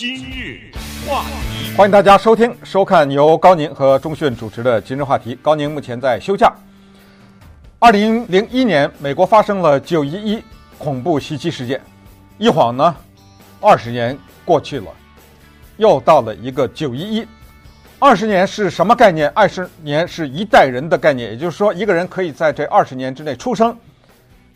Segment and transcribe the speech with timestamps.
[0.00, 0.72] 今日
[1.06, 5.36] 话题，欢迎大家收听、收看由高宁和钟迅主持的《今日话题》。
[5.42, 6.50] 高宁目前在休假。
[7.78, 10.42] 二零零一年，美国发生了九一一
[10.78, 11.78] 恐怖袭击事件，
[12.38, 12.96] 一晃呢，
[13.60, 14.86] 二十年过去了，
[15.76, 17.26] 又到了一个九一一。
[17.98, 19.28] 二十年是什么概念？
[19.34, 23.76] 二十年是一代人的概念，也就是说，一个人可以在这二十年之内出生，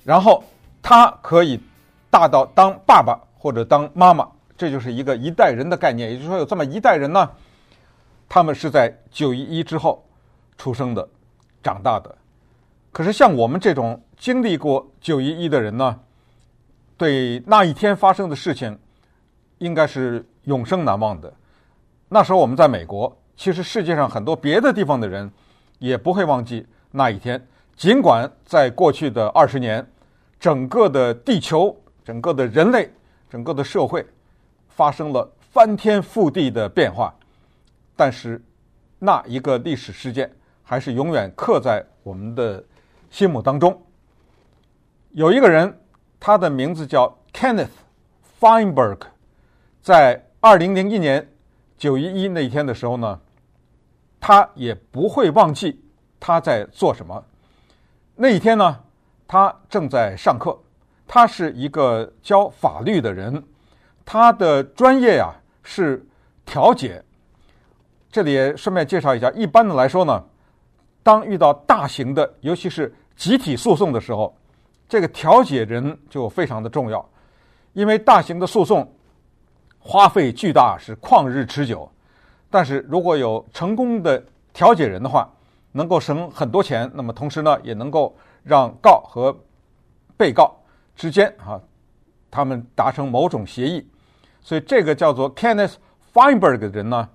[0.04, 0.42] 然后
[0.80, 1.60] 他可以
[2.08, 4.26] 大到当爸爸或者当妈妈。
[4.56, 7.28] 这就是一个一代人的概念，也就是说，有这么一代人呢，
[8.28, 10.04] 他们是在九一一之后
[10.56, 11.08] 出生的、
[11.62, 12.16] 长大的。
[12.92, 15.98] 可是像我们这种经历过九一一的人呢，
[16.96, 18.78] 对那一天发生的事情，
[19.58, 21.32] 应该是永生难忘的。
[22.08, 25.28] 那时候我们在美国，其实世界上很多别的地方的人
[25.80, 27.44] 也不会忘记那一天。
[27.74, 29.84] 尽管在过去的二十年，
[30.38, 32.88] 整个的地球、整个的人类、
[33.28, 34.06] 整个的社会。
[34.74, 37.14] 发生了翻天覆地的变化，
[37.94, 38.42] 但是
[38.98, 40.30] 那一个历史事件
[40.64, 42.62] 还是永远刻在我们的
[43.08, 43.80] 心目当中。
[45.12, 45.80] 有一个人，
[46.18, 47.68] 他的名字叫 Kenneth
[48.40, 48.98] Feinberg，
[49.80, 51.28] 在二零零一年
[51.78, 53.20] 九一一那一天的时候呢，
[54.18, 55.80] 他也不会忘记
[56.18, 57.24] 他在做什么。
[58.16, 58.80] 那一天呢，
[59.28, 60.58] 他正在上课，
[61.06, 63.44] 他是一个教法律的人。
[64.04, 66.04] 他的专业呀是
[66.44, 67.02] 调解，
[68.10, 69.30] 这里也顺便介绍一下。
[69.30, 70.24] 一般的来说呢，
[71.02, 74.36] 当遇到大型的，尤其是集体诉讼的时候，
[74.88, 77.08] 这个调解人就非常的重要，
[77.72, 78.90] 因为大型的诉讼
[79.78, 81.90] 花费巨大，是旷日持久。
[82.50, 85.28] 但是如果有成功的调解人的话，
[85.72, 88.14] 能够省很多钱，那么同时呢，也能够
[88.44, 89.36] 让告和
[90.16, 90.54] 被告
[90.94, 91.58] 之间啊，
[92.30, 93.84] 他们达成某种协议。
[94.44, 95.74] 所以这个叫做 Kenneth
[96.12, 97.08] Feinberg 的人呢，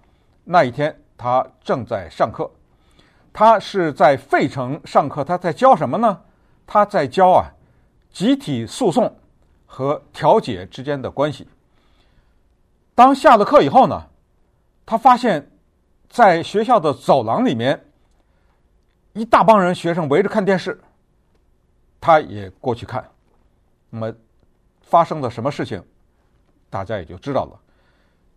[0.44, 2.50] 那一天他正在上课，
[3.32, 6.22] 他是在费城上课，他在教什么呢？
[6.66, 7.46] 他在教啊，
[8.12, 9.16] 集体诉讼
[9.68, 11.48] 和调解之间的关系。
[12.96, 14.08] 当下了课以后呢，
[14.86, 15.52] 他发现，
[16.10, 17.86] 在学校的走廊里面，
[19.14, 20.82] 一大帮人学生围着看电视，
[22.02, 23.08] 他也过去看。
[23.92, 24.14] 那么
[24.82, 25.84] 发生了什么事情？
[26.70, 27.60] 大家也就知道了，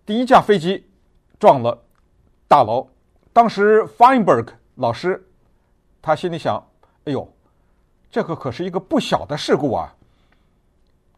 [0.07, 0.87] 第一架飞机
[1.39, 1.79] 撞了
[2.49, 2.89] 大楼。
[3.33, 5.27] 当时 Feinberg 老师
[6.01, 6.63] 他心里想
[7.05, 7.27] ：“哎呦，
[8.11, 9.95] 这个可是一个不小的事故啊！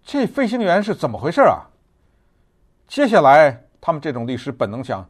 [0.04, 1.64] 这飞行员是怎么回事啊？”
[2.86, 5.08] 接下来，他们这种律师本能想，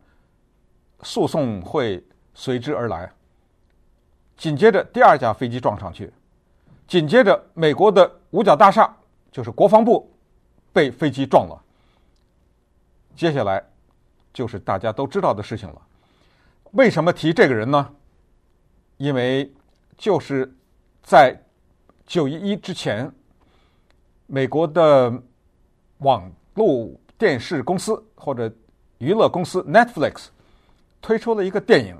[1.02, 2.02] 诉讼会
[2.34, 3.10] 随之而来。
[4.36, 6.12] 紧接着，第二架飞机撞上去，
[6.86, 8.96] 紧接着，美国的五角大厦
[9.30, 10.10] 就是国防部
[10.72, 11.63] 被飞机撞了。
[13.16, 13.62] 接下来
[14.32, 15.82] 就是大家都知道的事情了。
[16.72, 17.88] 为什么提这个人呢？
[18.96, 19.52] 因为
[19.96, 20.52] 就是
[21.02, 21.40] 在
[22.06, 23.10] 九一一之前，
[24.26, 25.12] 美国的
[25.98, 28.52] 网络电视公司或者
[28.98, 30.26] 娱乐公司 Netflix
[31.00, 31.96] 推出了一个电影，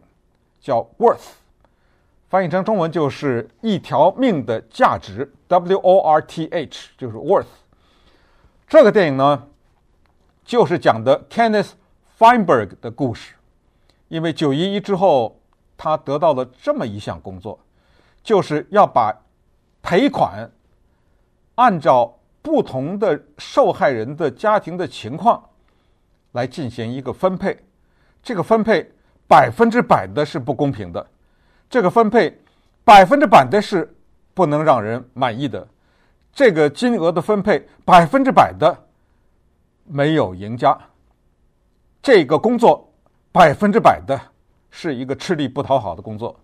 [0.61, 1.19] 叫《Worth》，
[2.29, 7.47] 翻译成中文就是一条命的价值 （W-O-R-T-H），就是 Worth。
[8.67, 9.47] 这个电影呢，
[10.45, 11.71] 就是讲的 Kenneth
[12.19, 13.35] Feinberg 的故事，
[14.09, 15.41] 因为九一一之后，
[15.77, 17.59] 他得到了这么一项工作，
[18.23, 19.13] 就是要把
[19.83, 20.51] 赔款
[21.55, 25.43] 按照不同的受害人的家庭的情况
[26.33, 27.59] 来进行一个分配。
[28.23, 28.93] 这个分配
[29.27, 31.07] 百分之百的是不公平的，
[31.71, 32.39] 这个分配
[32.85, 33.97] 百分之百的是
[34.35, 35.67] 不能让人满意的，
[36.33, 38.84] 这个金额的分配百分之百的。
[39.87, 40.77] 没有赢家，
[42.03, 42.91] 这个工作
[43.31, 44.19] 百分之百的
[44.71, 46.39] 是一个吃力不讨好的工作。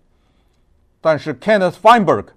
[1.01, 2.27] 但是 Kenneth Feinberg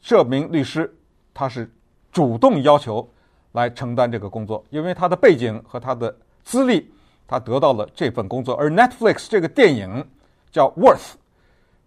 [0.00, 0.94] 这名律师，
[1.32, 1.70] 他是
[2.12, 3.08] 主动要求
[3.52, 6.92] 来承担这个工作，因为他的背景和他的资历，
[7.26, 8.54] 他得到了这份工作。
[8.56, 10.06] 而 Netflix 这个电影
[10.50, 10.98] 叫《Worth》，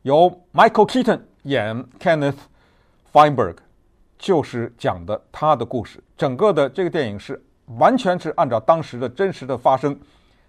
[0.01, 2.37] 由 Michael Keaton 演 Kenneth
[3.13, 3.57] Feinberg，
[4.17, 6.03] 就是讲的他的故事。
[6.17, 7.39] 整个的这个电影是。
[7.77, 9.97] 完全是按照当时的真实的发生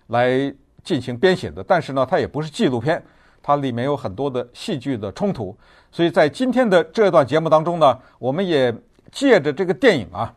[0.09, 0.53] 来
[0.85, 3.03] 进行编写的，但是呢，它也不是纪录片，
[3.43, 5.57] 它里面有很多的戏剧的冲突，
[5.91, 8.75] 所以在今天的这段节目当中呢，我们也
[9.11, 10.33] 借着这个电影啊，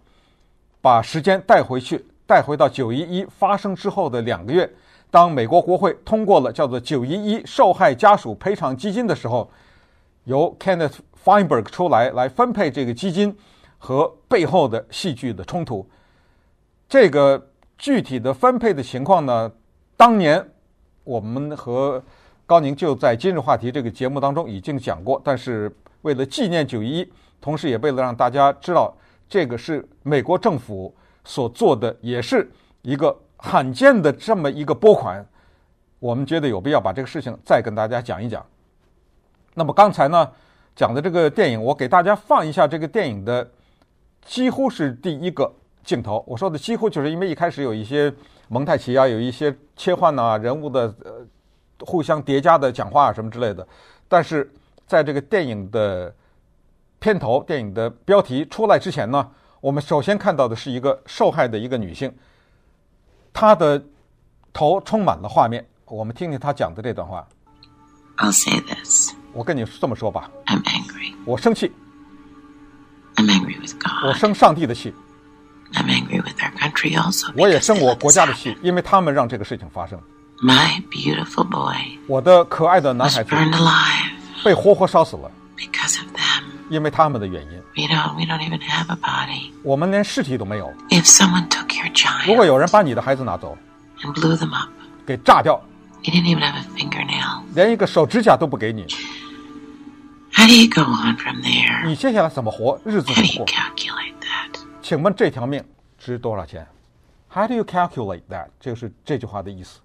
[0.81, 4.67] 把时间带回去，带回到九一一发生之后的两个月，
[5.11, 9.51] 当美国国会通过了叫做“九一一受害家属赔偿基金”的时候，
[10.23, 10.93] 由 Kenneth
[11.23, 13.35] Feinberg 出来来分配这个基金
[13.77, 15.87] 和背后的戏剧的冲突。
[16.89, 19.51] 这个具体的分配的情况呢，
[19.95, 20.43] 当年
[21.03, 22.03] 我们和
[22.47, 25.71] 高宁就在今日话题这个节目当中已经讲过，但是
[26.01, 27.07] 为了纪念九一，
[27.39, 28.91] 同时也为了让大家知道
[29.27, 30.91] 这个是美国政府
[31.23, 32.49] 所做的，也是
[32.81, 35.23] 一个罕见的这么一个拨款，
[35.99, 38.43] 我们觉得有必要把这个事情再跟大家讲一讲。
[39.53, 40.27] 那么刚才呢
[40.75, 43.47] 讲的这个电影，我给大家放一下这个电影的
[44.23, 45.53] 几乎是第一个
[45.89, 46.23] 镜头。
[46.27, 48.13] 我说的几乎就是因为一开始有一些
[48.47, 51.25] 蒙太奇啊，有一些切换啊，人物的呃。
[51.85, 53.65] 互相叠加的讲话啊，什么之类的，
[54.09, 54.51] 但是
[54.85, 56.13] 在这个电影的
[56.99, 59.31] 片头、电影的标题出来之前呢，
[59.61, 62.13] 我们首先看到的是一个受害的一个女性，
[63.31, 63.81] 她的
[64.51, 65.65] 头充满了画面。
[65.85, 67.25] 我们听听她讲的这段话。
[68.17, 69.13] I'll say this.
[69.31, 70.29] 我跟你这么说吧。
[70.47, 71.15] I'm angry.
[71.25, 71.71] 我生气。
[73.15, 74.09] I'm angry with God.
[74.09, 74.93] 我生上帝的气。
[75.73, 77.31] I'm angry with our country also.
[77.37, 79.99] 我也生我国家的气，因为他们让这个事情发生。
[80.41, 81.75] My beautiful boy
[82.07, 84.11] 我的可爱的男孩子 burned alive
[84.43, 86.43] 被活活烧死了，because of them.
[86.69, 87.49] 因为他们的原因。
[87.75, 89.51] We don't, we don't even have a body.
[89.63, 90.71] 我们连尸体都没有。
[90.89, 93.57] If someone took your child 如果有人把你的孩子拿走
[94.01, 94.69] ，and blew them up,
[95.05, 95.61] 给炸掉
[96.03, 97.41] ，you didn't even have a fingernail.
[97.53, 98.85] 连一个手指甲都不给你
[100.33, 101.85] ，How do you go on from there?
[101.85, 102.79] 你接下来怎么活？
[102.85, 104.13] 日子 How 怎 do 么 you 过？calculate?
[104.89, 105.63] 请问这条命
[105.99, 106.67] 值多少钱
[107.31, 108.47] ？How do you calculate that？
[108.59, 109.79] 就是这句话的意思。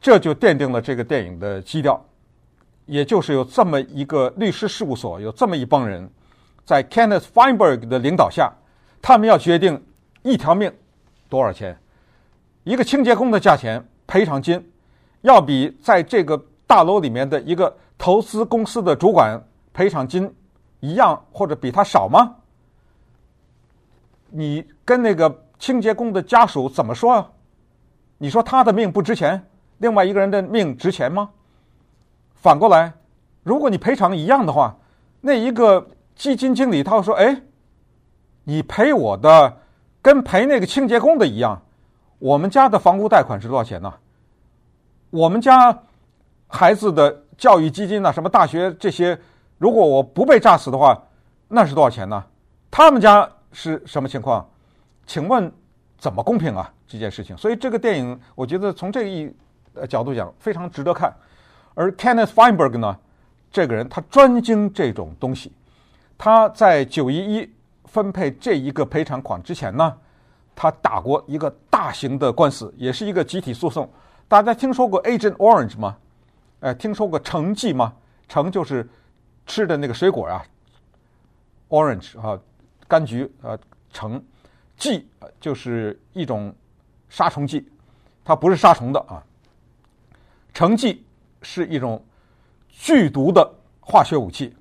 [0.00, 2.04] 这就奠定了这个电影的基调，
[2.86, 6.10] 也就是有这么一个律师事务所，有这么一帮人，
[6.64, 8.52] 在 Kenneth Feinberg 的领导下，
[9.00, 9.80] 他们要决定
[10.24, 10.74] 一条命
[11.28, 11.78] 多少钱，
[12.64, 14.60] 一个清洁工的价钱赔偿金，
[15.20, 19.40] 要比在这个大楼里面的一个投资公司的主管
[19.72, 20.34] 赔偿金
[20.80, 22.34] 一样，或者比他少吗？
[24.30, 27.28] 你跟那个清洁工的家属怎么说啊？
[28.18, 29.46] 你说他的命不值钱？
[29.78, 31.30] 另外一个人的命值钱吗？
[32.34, 32.92] 反过来，
[33.42, 34.76] 如果你赔偿一样的话，
[35.20, 37.42] 那一个基金经理他会说：“哎，
[38.44, 39.58] 你赔我的
[40.00, 41.60] 跟赔那个清洁工的一样。
[42.18, 43.92] 我们家的房屋贷款是多少钱呢？
[45.10, 45.82] 我们家
[46.48, 49.18] 孩子的教育基金呐，什么大学这些，
[49.58, 51.02] 如果我不被炸死的话，
[51.48, 52.24] 那是多少钱呢？
[52.70, 54.46] 他们家是什么情况？
[55.06, 55.50] 请问
[55.96, 56.70] 怎么公平啊？
[56.86, 57.34] 这件事情。
[57.36, 59.34] 所以这个电影，我觉得从这一。
[59.78, 61.14] 呃，角度讲非常值得看，
[61.74, 62.98] 而 Kenneth Feinberg 呢，
[63.52, 65.52] 这个人他专精这种东西，
[66.16, 67.54] 他在九一一
[67.84, 69.94] 分配这一个赔偿款之前呢，
[70.54, 73.86] 他打过一个大型的官司，也是一个集体诉讼。
[74.26, 75.98] 大家听说过 Agent Orange 吗？
[76.60, 77.92] 呃，听说过橙剂吗？
[78.28, 78.88] 橙就是
[79.44, 80.42] 吃的那个水果啊
[81.68, 82.40] ，Orange 啊，
[82.88, 83.58] 柑橘啊，
[83.92, 84.22] 橙
[84.76, 85.08] 剂
[85.40, 86.54] 就是一种
[87.08, 87.66] 杀虫剂，
[88.24, 89.22] 它不是杀虫的啊。
[90.52, 91.04] 橙剂
[91.42, 92.02] 是一种
[92.68, 93.48] 剧毒的
[93.80, 94.54] 化学武器，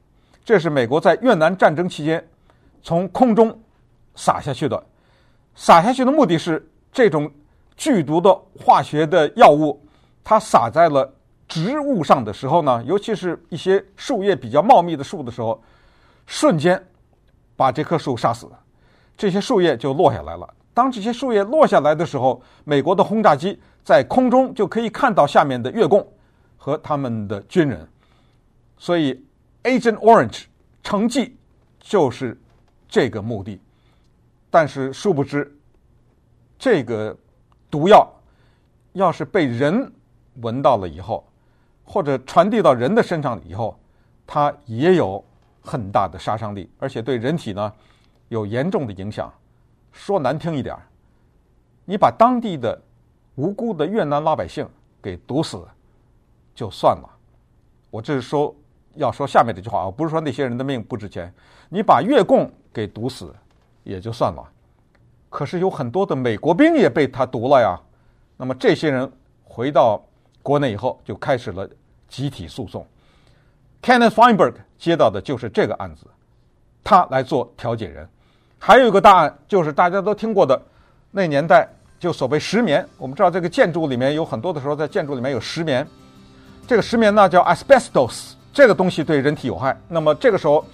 [0.44, 2.26] 这是美国在越南战争期间
[2.84, 3.58] 从空中
[4.16, 4.84] 撒下去的。
[5.56, 7.32] 撒下去的目的是，这种
[7.78, 9.82] 剧毒的化学的药物，
[10.24, 11.14] 它撒在了
[11.48, 15.64] 植物上的时候呢，尤其是一些树叶比较茂密的树的时候，
[16.26, 16.86] 瞬间
[17.56, 18.50] 把这棵树杀死，
[19.18, 20.54] 这些树叶就落下来了。
[20.74, 26.06] 当这些树叶落下来的时候，美国的轰炸机在空中就可以看到下面的越共
[26.58, 27.88] 和他们的军人，
[28.78, 29.24] 所以
[29.64, 30.46] Agent Orange
[30.84, 31.38] 成剂
[31.80, 32.38] 就是
[32.90, 33.62] 这个目的。
[34.50, 35.58] 但是殊不知，
[36.60, 37.16] 这个
[37.72, 38.10] 毒药
[38.94, 39.92] 要是被人
[40.42, 41.26] 闻到了以后，
[41.86, 43.80] 或者传递到人的身上以后，
[44.28, 45.24] 它也有
[45.66, 47.74] 很大的杀伤力，而且对人体呢
[48.30, 49.34] 有严重的影响。
[49.92, 50.78] 说难听一点，
[51.86, 52.80] 你把当地的
[53.36, 54.68] 无辜的越南老百姓
[55.02, 55.66] 给毒死，
[56.54, 57.10] 就算了。
[57.90, 58.54] 我这是说
[58.94, 61.34] 要说下面这句话啊，不是说那些人的命不值钱。
[61.70, 63.34] 你把越共给毒死
[63.84, 64.44] 也就算了，
[65.30, 67.80] 可是有很多的美国兵也被他毒了呀。
[68.38, 69.12] 那么这些人
[69.44, 70.04] 回到
[70.44, 71.68] 国内以后，就开始了
[72.08, 72.86] 集体诉讼。
[73.86, 76.08] Kenneth Feinberg 接到的就是这个案子，
[76.84, 78.10] 他来做调解人。
[78.58, 80.60] 还有一个大案，就是大家都听过的，
[81.12, 82.84] 那年代就所谓石棉。
[82.98, 85.88] 我们知道这个建筑里面有很多的时候，在建筑里面有石棉。
[86.66, 89.80] 这个石棉呢叫 asbestos，这个东西对人体有害。
[89.88, 90.66] 那么这个时候，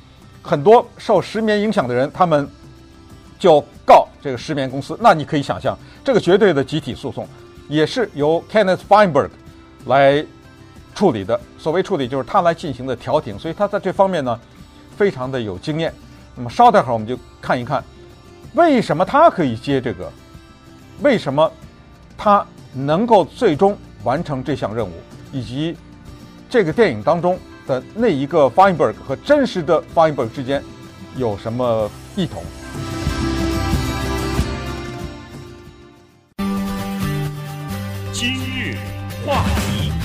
[0.41, 2.47] 很多受石棉影响的人，他们
[3.37, 4.97] 就告这个石棉公司。
[5.01, 7.27] 那你可以想象，这个绝对的集体诉讼，
[7.67, 9.31] 也是由 Kenneth Feinberg
[9.85, 10.25] 来
[10.93, 11.39] 处理的。
[11.57, 14.39] 所谓处理，就是他来进行的调停，所以他在这方面呢，
[14.95, 15.93] 非常的有经验。
[16.35, 17.83] 那么稍待会儿，我们就看一看，
[18.53, 20.11] 为什么他可以接这个
[21.01, 21.51] 为什么
[22.17, 24.91] 他能够最终完成这项任务，
[25.31, 25.75] 以及
[26.49, 30.63] 这个电影当中的那一个 Fineberg 和真实的 Fineberg 之间
[31.17, 32.43] 有什么异同？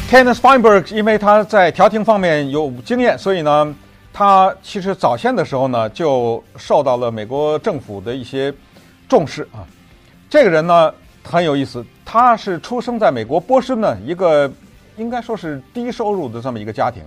[0.08, 3.74] ，Kenneth Feinberg 因为他在调停方面有经验，所以呢，
[4.12, 8.52] 他其实早先的时候呢就受到了美国政府的一些
[9.08, 9.66] 重视啊。
[10.30, 10.92] 这个人呢
[11.24, 14.50] 很有意思，他是出生在美国波士顿一个
[14.96, 17.02] 应该说是低收入的这么一个家庭。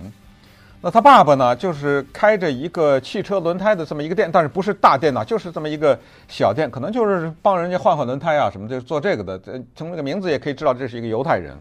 [0.82, 9.38] 那他爸爸呢，就是开着一个汽车轮胎的这么一个店，但是不是大店呐，就是这么一个小店，可能就是帮人家换换轮胎啊什么就是，做这个的。
[9.76, 11.54] 从这个名字也可以知道，这是一个犹太人。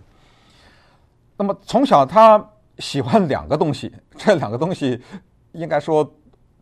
[1.40, 2.46] 那么从小他
[2.80, 5.02] 喜欢两个东西， 这两个东西
[5.54, 6.06] 应该说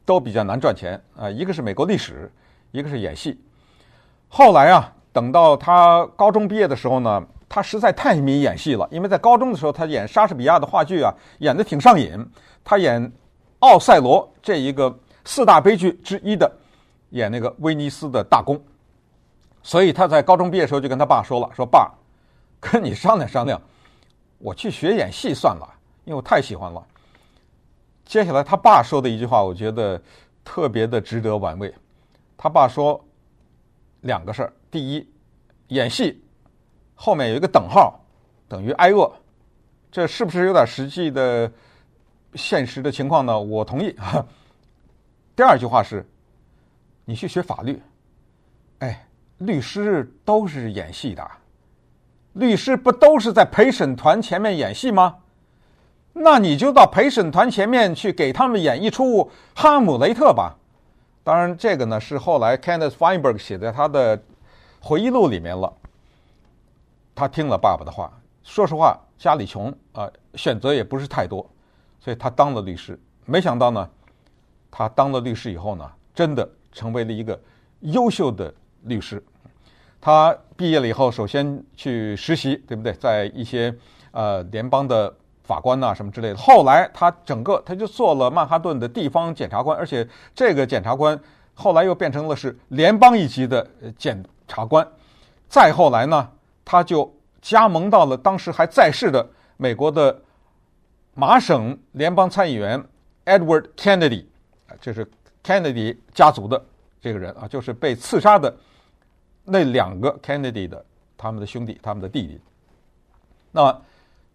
[0.06, 2.32] 都比较难赚钱啊，一个是美国历史，
[2.70, 3.42] 一个是演戏。
[4.28, 12.24] 后来啊，等到他高中毕业的时候呢，他实在太迷演戏了，因为在高中的时候他演莎士比亚的话剧啊，演得挺上瘾。
[12.64, 13.04] 他演
[13.60, 16.52] 《奥赛罗》这一个四大悲剧之一的，
[17.10, 18.62] 演那个威尼斯的大公，
[19.64, 21.92] 所以他在高中毕业的时候就跟他爸说了：“说爸，
[22.60, 23.60] 跟你商量商量，
[24.38, 25.68] 我去学演戏算了，
[26.06, 26.86] 因为我太喜欢了。”
[28.06, 30.02] 接下来他爸说的一句话，我觉得
[30.44, 31.74] 特别的值得玩味。
[32.38, 33.04] 他爸说
[34.02, 35.08] 两个事儿：第一，
[35.68, 36.24] 演戏
[36.96, 38.00] 后面有一个等号，
[38.48, 39.12] 等于挨饿，
[39.92, 41.52] 这是不是有点实际的？
[42.34, 43.96] 现实的情况呢，我同意。
[45.36, 46.06] 第二句话是，
[47.06, 47.82] 你去学法律，
[48.80, 49.08] 哎，
[49.40, 51.32] 律师都是演戏的，
[52.38, 55.18] 律师不都是在陪审团前面演戏吗？
[56.14, 59.24] 那你就到陪审团前面去给他们演一出
[59.56, 60.56] 《哈姆雷特》吧。
[61.24, 64.20] 当然，这个呢是后来 Kenneth Feinberg 写在他的
[64.80, 65.72] 回忆录里面了。
[67.14, 68.12] 他听了爸爸的话，
[68.44, 71.48] 说实话，家里穷啊，选择也不是太多。
[72.00, 73.90] 所以他当了律师，没想到呢，
[74.72, 77.40] 他当了律师以后呢，真的成为了一个
[77.82, 78.54] 优秀的
[78.84, 79.24] 律师。
[80.08, 82.94] 他毕业了以后，首先去实习，对不对？
[82.94, 83.76] 在一些
[84.12, 86.38] 呃联邦的法官呐什么之类的。
[86.38, 91.20] 后来他整个他就做了曼哈顿的地方检察官，而且这个检察官
[91.54, 94.88] 后来又变成了是联邦一级的检察官。
[95.50, 96.30] 再后来呢，
[96.64, 100.22] 他就加盟到了当时还在世的美国的。
[101.16, 102.82] 麻省联邦参议员
[103.26, 104.24] Edward Kennedy，
[104.70, 105.06] 啊，这是
[105.44, 106.64] Kennedy 家族的
[107.02, 108.56] 这个人啊，就是被刺杀的
[109.48, 110.86] 那两个 Kennedy 的
[111.18, 112.40] 他们的兄弟，他们的弟弟。
[113.52, 113.82] 那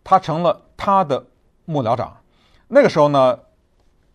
[0.02, 1.24] 他成了他的
[1.66, 2.16] 幕僚长。
[2.68, 3.38] 那个时候呢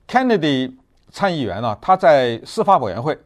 [0.07, 0.75] ，Kennedy
[1.11, 3.17] 参议员呢，他在司法委员会，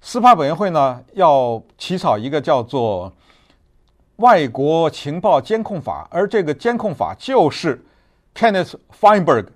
[0.00, 3.12] 司法委员会呢要起草一个叫做
[4.16, 7.84] 外国情报监控法，而这个监控法就是。
[8.32, 9.48] Kenneth Feinberg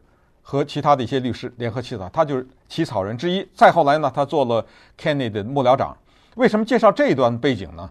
[0.43, 3.49] 和其他的一些律师联合起草，他就是起草人之一。
[3.55, 4.67] 再后来呢，他做了
[4.99, 5.97] Kennedy 的幕僚长。
[6.35, 7.91] 为什么介绍这一段背景呢？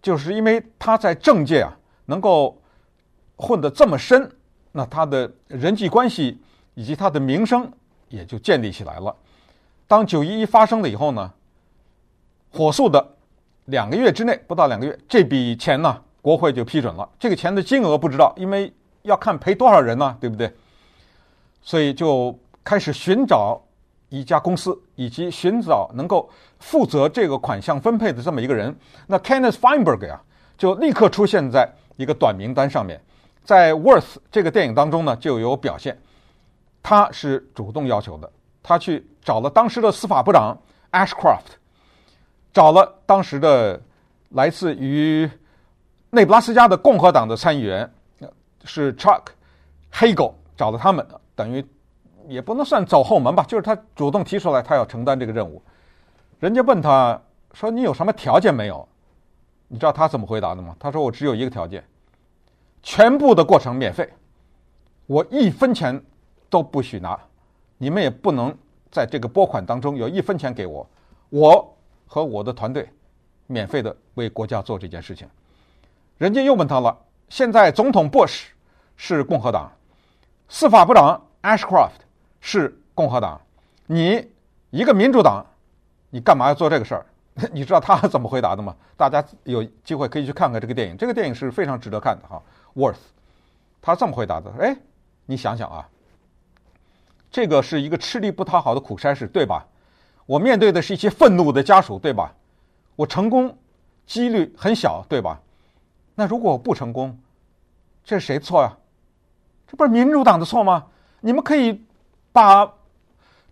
[0.00, 2.60] 就是因为他在政界啊能够
[3.36, 4.30] 混得这么深，
[4.72, 6.40] 那他的人际关系
[6.74, 7.70] 以及他的名声
[8.08, 9.14] 也就建立起来了。
[9.86, 11.32] 当九一一发生了以后呢，
[12.52, 13.14] 火速的
[13.66, 17.08] 两个月之内，不到两个月，这笔钱呢，国会就批准了。
[17.18, 18.72] 这个钱的金额不知道，因为。
[19.02, 20.52] 要看赔多少人呢，对不对？
[21.62, 23.58] 所以就开始寻找
[24.08, 28.74] 一家公司，以及寻找能够负责这个款项分配的这么一个人。
[29.06, 30.20] 那 Kenneth Feinberg 呀，
[30.56, 33.00] 就立刻出现在一个短名单上面。
[33.44, 34.00] 在《Worth》
[34.30, 35.98] 这个电影当中呢，就有表现。
[36.82, 38.30] 他是主动要求的，
[38.62, 40.56] 他去找了当时的司法部长
[40.92, 41.56] Ashcroft，
[42.52, 43.80] 找了当时的
[44.30, 45.30] 来自于
[46.10, 47.90] 内布拉斯加的共和党的参议员。
[48.64, 49.22] 是 Chuck
[49.92, 51.64] Hagel 找了他们，等于
[52.28, 55.62] 也不能算走后门吧，就是他主动提出来，他要承担这个任务。
[56.38, 57.20] 人家问他
[57.52, 58.86] 说：“你有什么条件没有？”
[59.68, 60.76] 你知道他怎么回答的吗？
[60.78, 61.82] 他说：“我只有一个条件，
[62.82, 64.08] 全部的过程免费，
[65.06, 66.00] 我一分钱
[66.48, 67.18] 都不许拿，
[67.78, 68.56] 你们也不能
[68.90, 70.88] 在这个拨款当中有一分钱给我，
[71.30, 72.88] 我和我的团队
[73.46, 75.28] 免费的为国家做这件事情。”
[76.18, 76.96] 人家又问他了
[77.28, 78.48] ：“现在总统 Bush。”
[79.00, 79.70] 是共和党，
[80.48, 82.00] 司法部长 Ashcroft
[82.40, 83.40] 是共和党，
[83.86, 84.28] 你
[84.70, 85.44] 一个民主党，
[86.10, 87.06] 你干嘛要做这个事儿？
[87.52, 88.74] 你知道他怎么回答的吗？
[88.96, 92.42] 大家有机会可以去看看这个电影，这个电影是非常值得看的哈。
[92.74, 92.96] Worth，
[93.80, 94.76] 他这么回答的：哎，
[95.24, 95.88] 你想想啊，
[97.30, 99.64] 这个是一个吃力不讨好的苦差事，对吧？
[100.26, 102.34] 我面对的是一些愤怒的家属，对吧？
[102.96, 103.56] 我成功
[104.04, 105.40] 几率很小，对吧？
[106.16, 107.16] 那如果我不成功，
[108.02, 108.76] 这是谁错呀？
[109.68, 110.86] 这不是民主党的错吗？
[111.20, 111.80] 你们可以
[112.38, 112.72] 把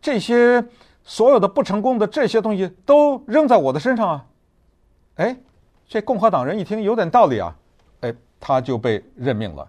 [0.01, 0.65] 这些
[1.03, 4.25] 所有的不成功的这些东西都扔在我的身上啊！
[5.17, 5.37] 哎，
[5.89, 7.53] 这共和党人一听有点道理啊，
[8.03, 9.69] 哎，他就被任命了，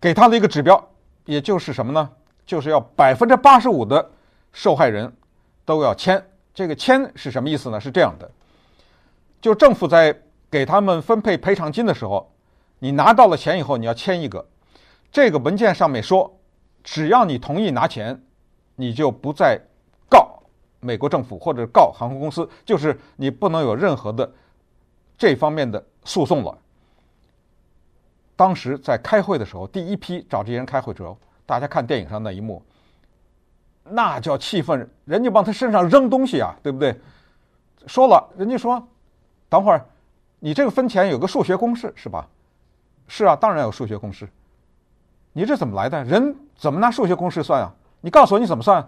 [0.00, 0.82] 给他的一个指标，
[1.26, 2.10] 也就是什么呢？
[2.46, 4.10] 就是要百分之八十五的
[4.50, 5.12] 受害人
[5.66, 6.26] 都要签。
[6.54, 7.78] 这个签是什么意思呢？
[7.78, 8.30] 是这样的，
[9.42, 10.18] 就政府在
[10.50, 12.32] 给他们分配赔偿金的时候，
[12.78, 14.46] 你拿到了钱以后，你要签一个，
[15.12, 16.35] 这个文件上面说，
[16.86, 18.22] 只要你同意拿钱，
[18.76, 19.60] 你就不再
[20.08, 20.40] 告
[20.78, 24.32] 美国政府或者告航空公司，就是你不能有任何的
[25.18, 26.56] 这方面的诉讼了。
[28.36, 32.62] 当时在开会的时候，第一批找这些人开会的时候，大家看电影上那一幕。
[33.82, 36.96] 那叫气愤，人家往他身上扔东西啊，对不对？
[37.88, 38.80] 说了，人家说，
[39.48, 39.84] 等会儿，
[40.38, 42.28] 你这个分钱有个数学公式是吧？
[43.08, 44.28] 是啊，当然有数学公式。
[45.36, 46.02] 你这怎么来的？
[46.04, 47.70] 人怎么拿数学公式算啊？
[48.00, 48.82] 你告诉我你怎么算？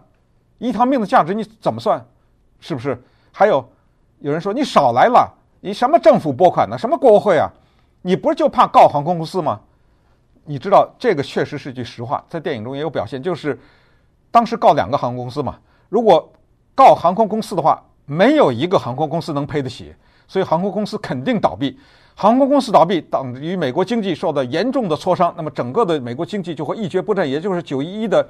[0.56, 2.02] 一条命的价值你怎么算？
[2.58, 2.98] 是不是？
[3.30, 3.62] 还有
[4.20, 6.78] 有人说你少来了，你什么政府拨款呢？
[6.78, 7.52] 什么国会啊？
[8.00, 9.60] 你不是就怕告航空公司吗？
[10.46, 13.60] 你知道这个确实是句实话，在电影中也有表现，就是。
[14.30, 15.58] 当时告两个航空公司嘛，
[15.90, 16.30] 如果
[16.74, 19.94] 告航空公司的话，没有一个航空公司能赔得起，
[20.26, 21.78] 所以航空公司肯定倒闭。
[22.20, 27.30] 航空公司倒闭等于美国经济受到严重的挫伤，那么整个的美国经济就会一蹶不振。
[27.30, 28.28] 也就是九一一的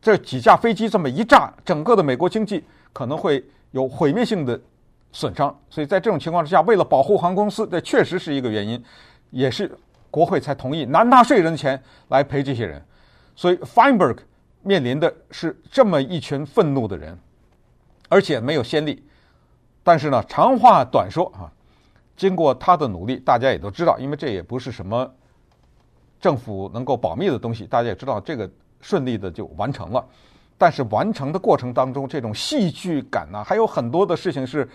[0.00, 4.60] 这几架飞机这么一炸，整个的美国经济可能会有毁灭性的
[5.10, 5.52] 损伤。
[5.68, 8.80] 所以在这种情况之下，为了保护航空公司，这确实是一个原因，
[9.30, 9.68] 也是
[10.08, 12.80] 国会才同意拿纳税人的钱来赔这些人。
[13.34, 14.18] 所以 Feinberg。
[14.62, 17.16] 面临的是这么一群愤怒的人，
[18.08, 19.00] 而且没有先例。
[19.84, 21.46] 但是呢，长话短说啊，
[22.16, 25.08] 经过他的努力，大家也都知道，因为这也不是什么
[26.20, 28.50] 政府能够保密的东西，大家也知道这个
[28.80, 30.04] 顺利的就完成了。
[30.58, 34.66] 但是完成的过程当中，这种戏剧感呢，还有很多的事情是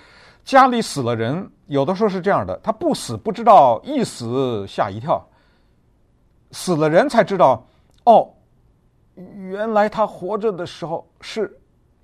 [0.46, 5.20] 家里死了人，有的时候是这样的，他不死不知道，一死吓一跳，
[6.52, 7.66] 死了人才知道
[8.04, 8.30] 哦。
[9.16, 11.60] 原来他活着的时候是，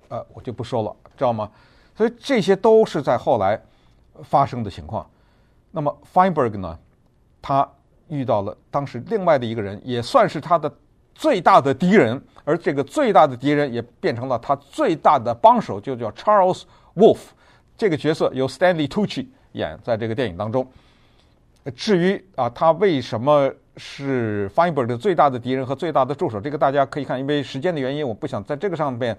[0.08, 1.48] 呃，我就不说了，知道吗？
[1.96, 3.60] 所以这些都是在后来
[4.24, 5.08] 发生的情况。
[5.70, 6.78] 那么 Feinberg 呢，
[7.40, 7.68] 他
[8.08, 10.72] 遇到了当时另外的一个人，也算是他的
[11.14, 16.62] 最大的敌人，而这个最大的敌人也变成了他最大的帮手，就叫 Charles
[16.94, 17.18] Wolf。
[17.76, 20.66] 这个角色由 Stanley Tucci 演，在这个电影当中。
[21.74, 23.52] 至于啊，他为什么？
[23.80, 29.16] 是 Feinberg 的最大的敌人和最大的助手，这个大家可以看，因为时间的原因，我不想在这个上面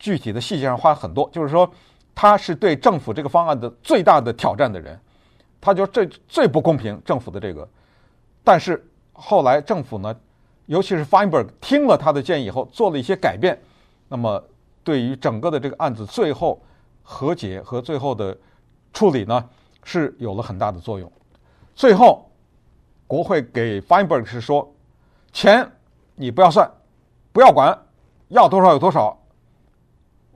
[0.00, 1.30] 具体的细节上花很多。
[1.32, 1.70] 就是说，
[2.12, 4.98] 他是对政府这个方案的最大的挑战的人，
[5.60, 7.68] 他就最最不公平政府的这个。
[8.42, 10.14] 但是后来政府呢，
[10.66, 13.58] 尤其是 Feinberg 听了他的建议以后，做了一些改变，
[14.08, 14.42] 那么
[14.82, 16.62] 对于整个的这个案子最后
[17.02, 18.36] 和解和最后的
[18.92, 19.48] 处理呢，
[19.82, 21.10] 是有了很大的作用。
[21.74, 22.24] 最后。
[23.10, 24.70] 国会给 Feinberg 是说，
[25.32, 25.66] 钱
[26.14, 26.70] 你不要算，
[27.32, 27.74] 不要管，
[28.28, 29.18] 要多少有多少，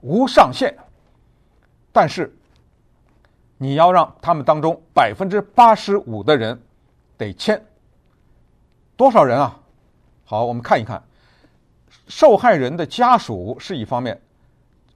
[0.01, 0.75] 无上限。
[1.91, 2.35] 但是
[3.63, 6.61] 你要让他们当中百分之八十五的人
[7.17, 7.65] 得签，
[8.97, 9.57] 多少人啊？
[10.25, 11.01] 好，我们看一看，
[12.09, 14.19] 受害人的家属是一方面，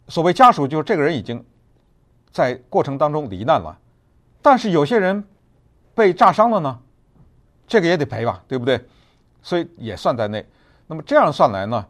[0.10, 1.42] 所谓家属就是这个人已经
[2.30, 3.80] 在过程当中罹难了，
[4.42, 5.24] 但是有些人
[5.96, 6.78] 被炸伤了呢。
[7.68, 8.84] 这个也得赔吧，对不对？
[9.42, 10.46] 所以也算在内。
[10.88, 11.86] 那么这样算来呢，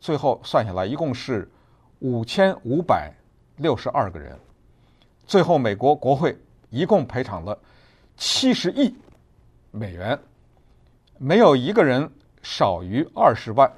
[0.00, 1.50] 最后算下来一共是
[1.98, 3.12] 五千五百
[3.56, 4.38] 六十二个人。
[5.30, 6.36] 最后美国国会
[6.70, 7.56] 一共赔偿了
[8.16, 8.92] 七十亿
[9.70, 10.18] 美元，
[11.18, 12.10] 没有一个人
[12.42, 13.72] 少于二十万，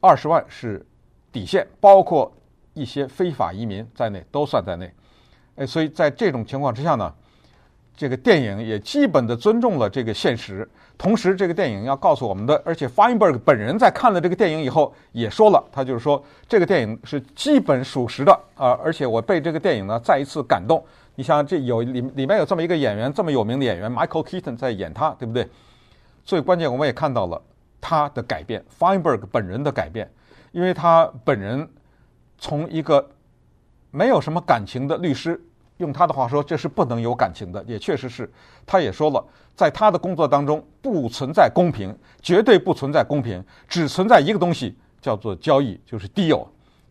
[0.00, 0.86] 二十万是
[1.32, 2.32] 底线，包括
[2.72, 4.88] 一些非法移民在内都算在内。
[5.56, 7.12] 哎，所以在这种情况之下呢。
[7.96, 20.84] 这个电影也基本的尊重了这个现实，同时这个电影要告诉我们的，而且 Fineberg 本人在看了这个电影以后也说了，他就是说这个电影是基本属实的啊，而且我被这个电影呢再一次感动。
[21.14, 25.48] 你想这有里里面有这么一个演员，这么有名的演员 Michael Keaton 在演他，对不对？
[26.24, 27.40] 最关键我们也看到了
[27.80, 30.10] 他的改变，Fineberg 本人的改变，
[30.50, 31.68] 因为他本人
[32.38, 33.08] 从一个
[33.92, 35.40] 没有什么感情的律师。
[35.78, 38.30] 用他的话说，这是不能有感情的，也确实是。
[38.66, 39.24] 他也说了，
[39.56, 46.46] 在他的工作当中不存在公平，绝对不存在公平，只存在一个东西，叫做交易，就是 deal，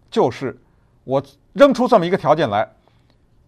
[0.10, 0.58] 就是
[1.04, 1.22] 我
[1.54, 2.68] 扔出这么一个条件来，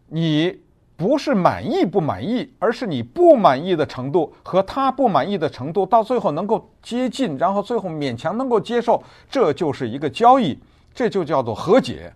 [0.07, 0.59] 你
[0.95, 10.59] 不是满意不满意，而是你不满意的程度和他不满意的程度到最后能够接近，然后最后勉强能够接受，这就是一个交易，
[10.93, 12.13] 这就叫做和解，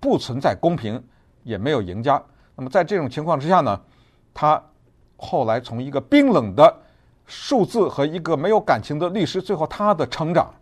[0.00, 1.00] 不存在公平，
[1.42, 2.22] 也没有赢家。
[2.56, 3.80] 那么在这种情况之下呢，
[4.32, 4.62] 他
[5.16, 6.74] 后来从一个冰冷的
[7.26, 10.52] 数字和一个没有感情的律师，最后他的成长，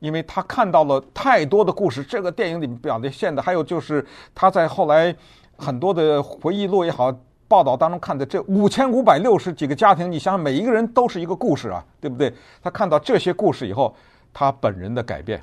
[0.00, 2.02] 因为他看到了太多的故事。
[2.02, 5.14] 这个电影里面表现的，还有就是他在后来。
[5.60, 7.12] 很多的回忆录也好，
[7.48, 12.32] 报道当中看的这五千五百六十几个家庭，你想想，每一个人都是一个故事啊，对不对？
[12.62, 13.92] 他看到这些故事以后，
[14.32, 15.42] 他本人的改变。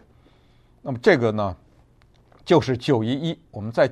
[0.82, 1.54] 那么这个呢，
[2.46, 3.38] 就是九一一。
[3.52, 3.92] 我们在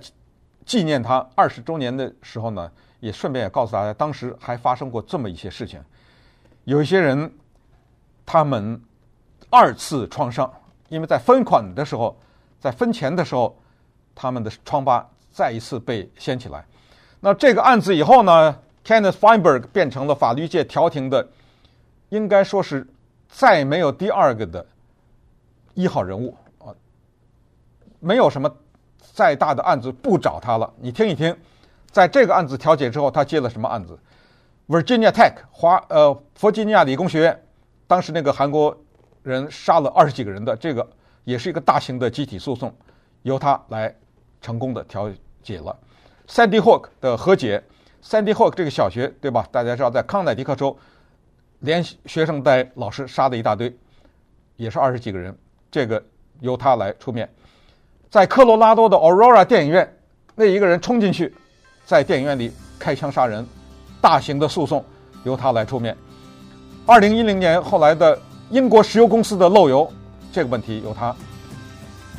[0.65, 5.81] 纪念他二十周年的时候呢，也顺便也告诉大家，当时还发生过这么一些事情。
[6.63, 7.31] 有一些人，
[8.25, 8.81] 他们
[9.49, 10.51] 二次创伤，
[10.89, 12.17] 因为在分款的时候，
[12.59, 13.57] 在分钱的时候，
[14.15, 15.07] 他们的疮疤。
[15.35, 16.63] 再一次被掀起来，
[17.19, 21.27] 那这个案子以后呢，Kenneth Feinberg 变成了法律界调停的，
[22.09, 22.87] 应该说是
[23.29, 24.63] 再没有第二个的
[25.73, 26.69] 一号人物啊，
[27.99, 28.55] 没有什么
[29.13, 30.73] 再大的案子不找他了。
[30.79, 31.35] 你听一听，
[31.91, 33.99] 在这个案子调解之后，他接了什么案子
[34.67, 37.43] ？Virginia Tech 华呃弗吉尼亚理工学院，
[37.85, 38.75] 当时那个韩国
[39.21, 40.89] 人杀了二十几个人的这个，
[41.23, 42.73] 也是一个大型的集体诉讼，
[43.23, 43.93] 由他来
[44.41, 45.11] 成功的调。
[45.43, 45.77] 解了
[46.25, 47.61] ，Sandy Hook 的和解
[48.01, 49.45] ，Sandy Hook 这个小学对吧？
[49.51, 50.77] 大家知道，在康乃狄克州，
[51.59, 53.77] 连学生带老师杀了一大堆，
[54.55, 55.37] 也是二十几个人，
[55.69, 56.01] 这个
[56.39, 57.29] 由他来出面。
[58.13, 59.91] 在科罗拉多的 Aurora 电影院，
[60.35, 61.33] 那一个人冲进去，
[61.83, 63.43] 在电影院里开枪杀人，
[63.99, 64.85] 大型的诉讼
[65.23, 65.97] 由他来出面。
[66.85, 68.21] 二零一零年后来的
[68.51, 69.91] 英国石油公司的漏油
[70.31, 71.15] 这个问题由他。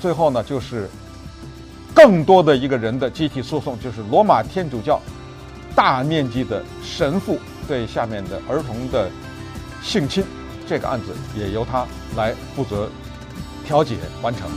[0.01, 0.91] 最后呢，就是。
[1.95, 5.01] 更多的一个人的集体诉讼，就是罗马天主教
[5.77, 9.09] 大面积的神父对下面的儿童的
[9.81, 10.25] 性侵，
[10.67, 12.91] 这个案子也由他来负责
[13.65, 14.51] 调解完成。